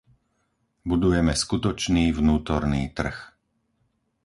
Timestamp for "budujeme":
0.89-1.29